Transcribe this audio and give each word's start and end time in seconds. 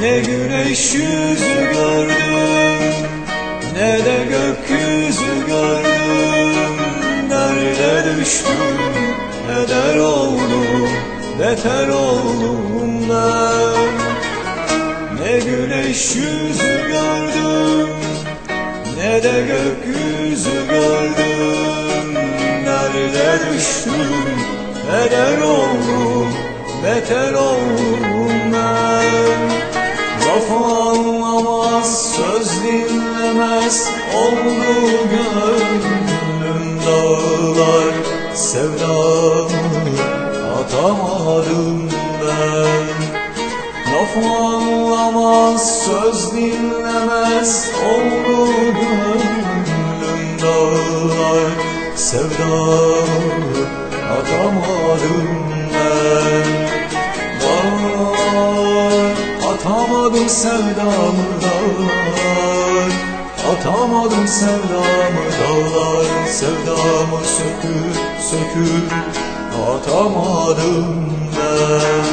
Ne 0.00 0.20
güneş 0.20 0.94
yüzü 0.94 1.72
gördüm 1.72 2.80
Ne 3.74 4.04
de 4.04 4.18
gökyüzü 4.24 5.46
gördüm. 5.46 6.76
Nerede 7.28 8.16
düştüm 8.20 8.78
Eder 9.50 9.96
oldum 9.96 10.88
Beter 11.40 11.88
oldum 11.88 13.08
ben. 13.10 13.90
Ne 15.22 15.38
güneş 15.38 16.16
yüzü 16.16 16.88
gördüm 16.88 17.88
Ne 18.96 19.22
de 19.22 19.46
gökyüzü 19.46 20.66
gördüm. 20.70 22.14
Nerede 22.64 23.38
düştüm 23.52 23.94
Eder 25.06 25.40
oldum 25.40 26.32
Beter 26.84 27.32
oldum 27.32 28.52
ben 28.52 28.89
Laf 30.40 30.52
anlamaz, 30.52 32.12
söz 32.16 32.64
dinlemez 32.64 33.90
Oldu 34.16 34.54
gönlüm 35.10 36.78
dağlar. 36.86 37.94
Sevdamı 38.34 39.48
atamadım 40.60 41.90
ben. 42.22 42.86
Laf 43.92 44.16
anlamaz, 44.16 45.84
söz 45.84 46.32
dinlemez 46.32 47.70
Oldu 47.84 48.19
sevdamı 60.30 61.28
dağlar. 61.42 62.90
Atamadım 63.52 64.28
sevdamı 64.28 65.24
dağlar. 65.40 66.26
Sevdamı 66.26 67.20
sökür 67.24 67.94
sökür. 68.30 68.84
Atamadım 69.70 71.14
ben. 71.36 72.06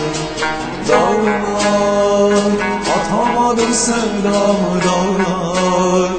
Dağlar. 0.90 2.34
Atamadım 2.97 3.74
sevdamı 3.74 4.81
dağlar. 4.86 6.09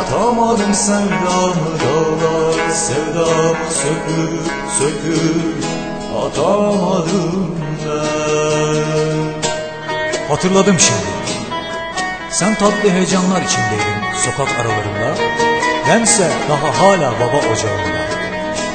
Atamadım 0.00 0.74
sevdamı 0.74 1.70
dağlar. 1.82 2.70
Sevdamı 2.70 3.70
sökür 3.70 4.38
sökür. 4.78 5.56
Atamadım 6.26 7.56
ben 7.86 9.15
Hatırladım 10.36 10.76
şimdi. 10.78 11.38
Sen 12.30 12.54
tatlı 12.54 12.90
heyecanlar 12.90 13.42
içindeydin 13.42 14.16
sokak 14.24 14.48
aralarında. 14.58 15.20
Bense 15.88 16.28
daha 16.48 16.80
hala 16.80 17.12
baba 17.20 17.36
ocağında. 17.36 18.06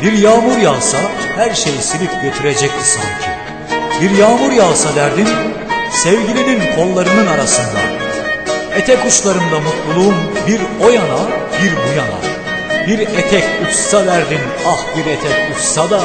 Bir 0.02 0.14
yağmur 0.14 0.58
yağsa 0.58 0.98
her 1.36 1.56
şeyi 1.56 1.82
silip 1.82 2.22
götürecekti 2.22 2.90
sanki. 2.90 3.30
Bir 4.02 4.18
yağmur 4.18 4.52
yağsa 4.52 4.96
derdin 4.96 5.28
sevgilinin 5.92 6.76
kollarının 6.76 7.28
arasında. 7.28 7.80
Etek 8.76 9.06
uçlarımda 9.06 9.60
mutluluğum 9.60 10.16
bir 10.48 10.62
o 10.86 10.90
yana 10.90 11.28
bir 11.64 11.72
bu 11.72 11.98
yana. 11.98 12.22
Bir 12.88 13.00
etek 13.00 13.44
uçsa 13.68 14.06
derdin 14.06 14.42
ah 14.68 14.98
bir 14.98 15.06
etek 15.06 15.58
uçsa 15.58 15.90
da 15.90 16.02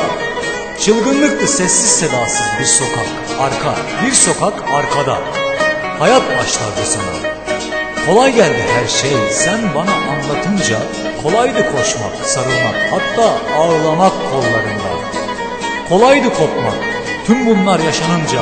Çılgınlıktı 0.80 1.48
sessiz 1.48 1.90
sedasız 1.90 2.46
bir 2.60 2.64
sokak 2.64 3.06
arka 3.40 3.76
bir 4.06 4.12
sokak 4.12 4.70
arkada 4.70 5.18
Hayat 5.98 6.22
başlardı 6.22 6.86
sana. 6.86 7.36
Kolay 8.06 8.34
geldi 8.34 8.64
her 8.74 8.88
şey. 8.88 9.10
Sen 9.30 9.74
bana 9.74 9.92
anlatınca 9.92 10.78
Kolaydı 11.22 11.72
koşmak 11.72 12.26
sarılmak 12.26 12.76
hatta 12.90 13.54
ağlamak 13.58 14.12
kollarında. 14.30 14.90
Kolaydı 15.88 16.28
kopmak 16.28 16.74
tüm 17.26 17.46
bunlar 17.46 17.80
yaşanınca. 17.80 18.40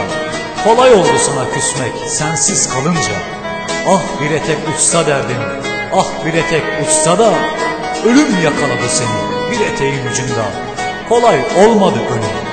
Kolay 0.65 0.93
oldu 0.93 1.19
sana 1.19 1.51
küsmek 1.55 1.93
sensiz 2.11 2.75
kalınca. 2.75 3.13
Ah 3.89 4.03
bir 4.21 4.31
etek 4.31 4.59
uçsa 4.75 5.07
derdin 5.07 5.37
ah 5.95 6.07
bir 6.27 6.35
etek 6.35 6.63
uçsa 6.87 7.19
da 7.19 7.33
Ölüm 8.05 8.43
yakaladı 8.45 8.89
seni 8.89 9.51
bir 9.51 9.67
eteğin 9.67 10.07
ucunda. 10.13 10.45
Kolay 11.09 11.37
olmadı 11.67 11.99
ölüm 12.11 12.45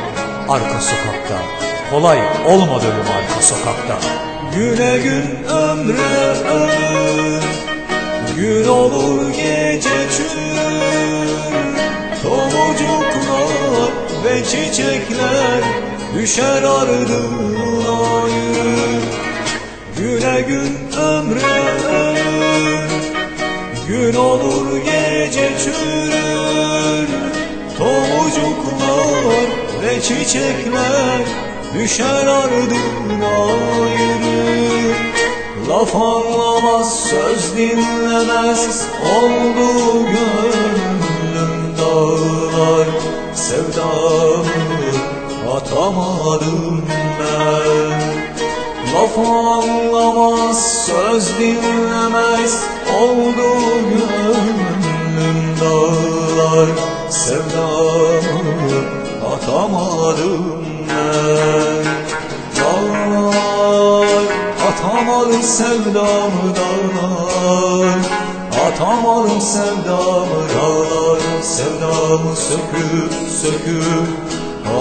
arka 0.50 0.82
sokakta 0.82 1.36
Kolay 1.92 2.20
olmadı 2.48 2.86
ölüm 2.86 3.12
arka 3.18 3.42
sokakta 3.42 4.31
Güne 4.56 4.98
gün 4.98 5.44
ömre 5.50 6.36
ömür 6.50 7.42
Gün 8.36 8.68
olur 8.68 9.30
gece 9.30 10.10
çür 10.18 10.42
Tomurcuklar 12.24 13.92
ve 14.26 14.44
çiçekler 14.44 15.62
Düşer 16.16 16.64
ardına 16.64 18.28
yürür 18.28 19.04
Güne 19.98 20.42
gün 20.42 21.00
ömre 21.02 21.62
ömür 21.90 22.90
Gün 23.88 24.16
olur 24.16 24.78
gece 24.78 25.50
çürür 25.64 27.08
Tomurcuklar 27.78 29.48
ve 29.84 30.02
çiçekler 30.02 31.22
Düşer 31.74 32.28
ardına 32.28 33.21
Laf 35.82 35.96
anlamaz, 35.96 37.00
söz 37.10 37.58
dinlemez 37.58 38.88
Oldu 39.16 40.06
gönlüm 40.06 41.78
dağlar. 41.78 42.88
Sevdamı 43.34 44.46
atamadım 45.56 46.86
ben. 47.20 48.02
Laf 48.94 49.18
anlamaz, 49.18 50.86
söz 50.86 51.40
dinlemez 51.40 52.64
Oldu 53.00 53.50
gönlüm 53.90 55.56
dağlar. 55.62 56.70
Sevdamı 57.10 58.42
atamadım 59.34 60.71
sevdamı 65.44 66.56
dağlar. 66.56 68.00
Atamadım 68.68 69.42
sevdamı 69.42 70.42
dağlar. 70.56 71.20
Sevdamı 71.42 72.36
söküp 72.36 73.14
söküp 73.42 74.08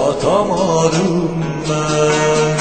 Atamadım 0.09 1.31
ben 1.69 2.57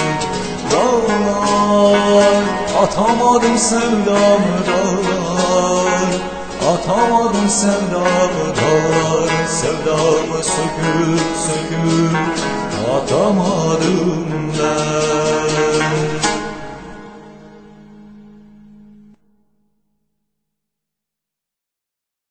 Dağlar. 0.71 2.43
Atamadım 2.83 3.59
sevdamı 3.59 4.57
dağlar. 4.67 6.11
Atamadım 6.73 7.49
sevdamı 7.49 8.47
dağlar. 8.57 9.47
Sevdamı 9.49 10.45
söküp 10.45 11.21
söküp 11.47 12.17
Atamadım 12.97 14.30